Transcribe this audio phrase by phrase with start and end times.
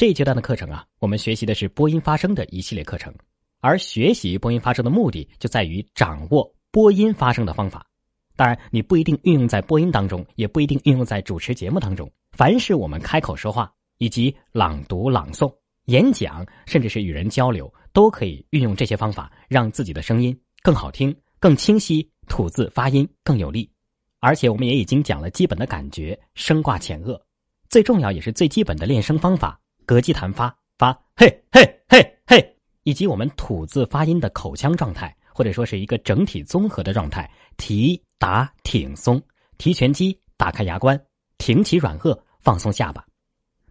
[0.00, 3.14] 这一阶段的课程啊，我们学习的是播音发声的一系列课程，
[3.60, 7.86] 而学习播音发声的目的就在于掌握播音发声的方法。
[8.34, 12.10] 当然，你不一定运用在播音当中，也不一定运用在主持节目当中。
[12.32, 15.54] 凡是我们开口说话，以及朗读、朗诵、
[15.84, 23.70] 演讲，甚至是与人交流，都可以运用这些方法，让自己的声音更好听、更清晰，吐字发音更有力。
[24.18, 27.22] 而且，我们也已经讲了基本的感觉、声挂浅恶，
[27.68, 29.60] 最重要也是最基本的练声方法：
[29.90, 39.20] 膈肌弹发，发嘿嘿嘿嘿，以及我们吐字发音的口腔状态，或者说是一个整体综合的状态：提、打、挺、松，
[39.58, 40.96] 提拳肌，打开牙关，
[41.38, 43.04] 挺起软腭，放松下巴。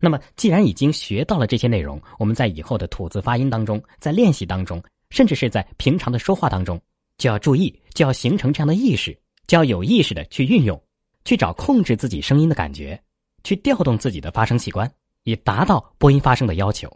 [0.00, 6.80] 那么，既然已经学到了这些内容，我们在以后的吐字发音当中，在练习当中，甚至是在平常的说话当中，
[7.16, 9.16] 就要注意，就要形成这样的意识。
[9.46, 10.82] 就要有意识的去运用，
[11.24, 13.00] 去找控制自己声音的感觉，
[13.44, 14.90] 去调动自己的发声器官，
[15.24, 16.88] 以达到播音发声的要求，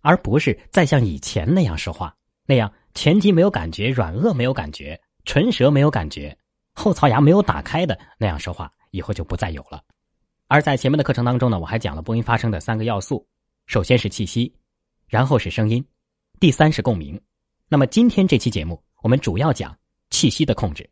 [0.00, 2.14] 而不是再像以前那样说话，
[2.46, 6.36] 那样前肌没有感觉，软腭没有感觉，唇舌没有感觉，
[6.72, 9.82] 后槽牙没有打开的那样说话，以后就不再有了。
[10.48, 13.26] 而在前面的课程当中呢，我还讲了播音发声的三个要素，
[13.66, 14.54] 首先是气息，
[15.06, 15.82] 然后是声音，
[16.40, 17.18] 第三是共鸣。
[17.68, 19.74] 那么今天这期节目，我们主要讲
[20.10, 20.88] 气息的控制。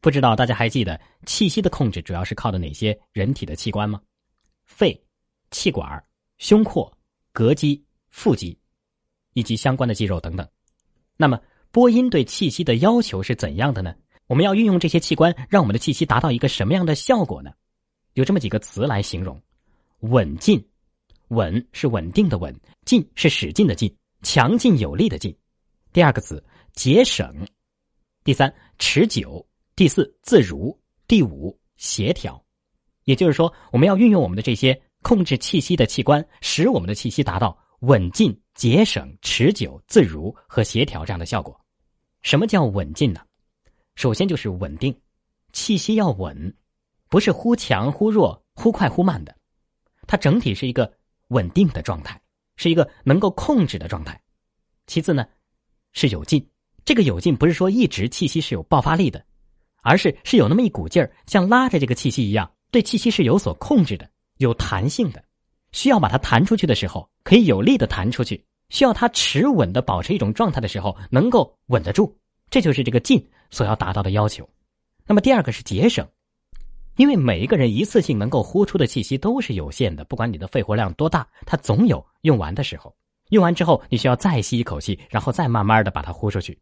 [0.00, 4.00] 不知道大家还记得气息的控制主要是靠的哪些人体的器官吗？
[4.64, 5.00] 肺、
[5.54, 6.04] 气管、
[6.38, 6.92] 胸廓、
[7.32, 8.58] 膈肌、腹肌，
[9.34, 10.44] 以及相关的肌肉等等。
[11.16, 13.94] 那么播音对气息的要求是怎样的呢？
[14.26, 17.52] 我们要运用这些器官，让我们的气息达到一个什么样的效果呢？
[18.14, 19.40] 有这么几个词来形容：
[20.00, 20.62] 稳进，
[21.28, 22.52] 稳是稳定的稳，
[22.84, 25.32] 进是使劲的劲，强劲有力的劲。
[25.92, 27.32] 第二个词节省，
[28.24, 29.46] 第三持久。
[29.76, 32.40] 第四，自如；第五，协调。
[33.06, 41.54] 也就是说，我们要运用我们的这些控制气息的器官，使我们的气息达到稳进、节省、持久、自如和协调这样的效果。
[42.22, 43.20] 什么叫稳进呢？
[43.96, 44.98] 首先就是稳定，
[45.52, 46.56] 气息要稳，
[47.10, 49.36] 不是忽强忽弱、忽快忽慢的，
[50.06, 50.90] 它整体是一个
[51.28, 52.20] 稳定的状态，
[52.56, 54.18] 是一个能够控制的状态。
[54.86, 55.26] 其次呢，
[55.92, 56.44] 是有劲。
[56.84, 59.22] 这个有劲不是说一直气息是有爆发力的。
[59.86, 64.10] 而是是有那么一股劲儿，像拉着这个气息一样，对气息是有所控制的，
[64.44, 65.22] 有弹性的。
[65.72, 68.36] 需要把它弹出去的时候，可以有力的弹出去；
[68.68, 72.16] 需要它持稳的保持一种状态的时候，能够稳得住。
[72.48, 74.48] 这就是这个劲所要达到的要求。
[75.06, 76.06] 那么第二个是节省，
[76.96, 82.94] 因为每一个人一次性能够呼出的气息都是有限的，不管你的肺活量多大，它总有用完的时候。
[83.30, 86.56] 用完之后，你需要再吸一口气，然后再慢慢的把它呼出去。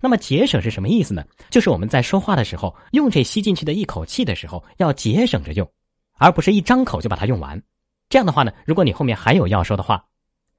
[0.00, 1.24] 那么节省是什么意思呢？
[1.48, 5.66] 就是我们在说话的时候，用这吸进去的一口气的时候，要节省着用，
[6.18, 7.60] 而不是一张口就把它用完。
[8.08, 10.04] 这样的话呢，如果你后面还有要说的话，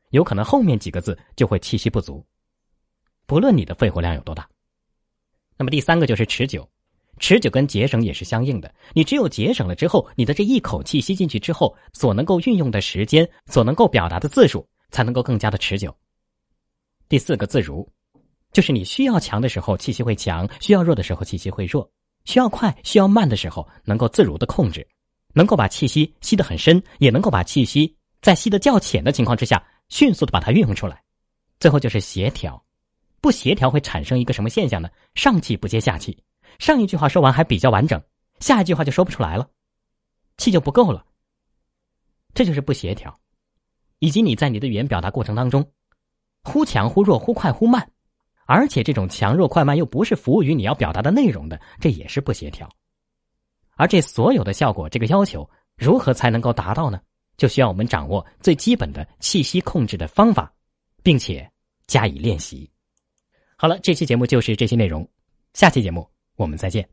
[0.09, 2.25] 有可能后面几个字就会气息不足。
[3.27, 4.49] 不论你的肺活量有多大。
[5.57, 6.67] 那么第三个就是持久，
[7.19, 8.73] 持久跟节省也是相应的。
[8.93, 15.95] 你只有节省了之后，你的这一口气吸进去之后，所能够运用的时间，所能够表达的字数，才能够更加的持久。
[17.07, 17.87] 第四个自如。
[18.51, 21.87] 就是你需要强的时候，气息会强；需要弱的时候，气息会弱；
[22.25, 24.87] 需要快、需要慢的时候，能够自如的控制，
[25.33, 31.01] 能够把气息吸得很深，也能够把气息在吸得较浅的情况之下，迅速的把它运用出来。
[31.59, 32.63] 最后就是协调，
[33.21, 34.89] 不协调会产生一个什么现象呢？
[35.15, 36.17] 上气不接下气，
[36.57, 38.01] 上一句话说完还比较完整，
[38.39, 39.49] 下一句话就说不出来了，
[40.37, 41.05] 气就不够了。
[42.33, 43.19] 这就是不协调，
[43.99, 45.71] 以及你在你的语言表达过程当中，
[46.43, 47.91] 忽强忽弱，忽快忽慢。
[48.45, 52.67] 而且这种强弱快慢又不是服务于你要表达的内容的，这也是不协调。
[53.79, 56.99] 而这所有的效果，这个要求如何才能够达到呢？
[57.37, 60.51] 就需要我们掌握最基本的气息控制的方法，
[61.01, 61.49] 并且
[61.87, 62.69] 加以练习。
[63.55, 65.07] 好了，这期节目就是这些内容，
[65.53, 66.89] 下期节目我们再见。